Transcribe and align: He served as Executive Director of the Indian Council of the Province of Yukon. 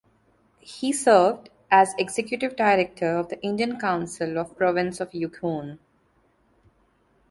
He 0.61 0.91
served 0.91 1.51
as 1.69 1.93
Executive 1.99 2.55
Director 2.55 3.17
of 3.19 3.29
the 3.29 3.39
Indian 3.43 3.79
Council 3.79 4.39
of 4.39 4.49
the 4.49 4.55
Province 4.55 4.99
of 4.99 5.13
Yukon. 5.13 5.77